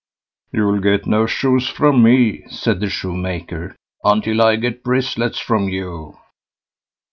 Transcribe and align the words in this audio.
"You'll 0.51 0.79
get 0.79 1.05
no 1.05 1.27
shoes 1.27 1.69
from 1.69 2.01
me", 2.01 2.43
said 2.49 2.79
the 2.79 2.89
Shoemaker, 2.89 3.75
"until 4.03 4.41
I 4.41 4.55
get 4.55 4.83
bristles 4.83 5.37
from 5.37 5.69
you." 5.69 6.17